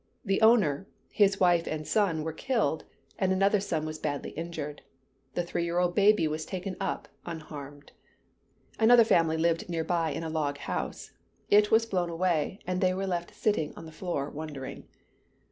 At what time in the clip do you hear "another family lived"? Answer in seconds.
8.79-9.69